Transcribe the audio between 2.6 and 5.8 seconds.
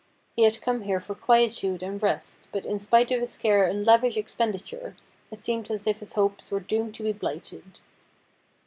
in spite of his care and lavish expenditure it seemed